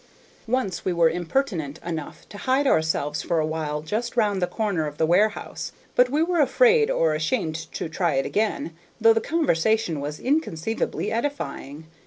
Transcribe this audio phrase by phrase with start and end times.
[0.47, 4.87] Once we were impertinent enough to hide ourselves for a while just round the corner
[4.87, 9.21] of the warehouse, but we were afraid or ashamed to try it again, though the
[9.21, 11.85] conversation was inconceivably edifying.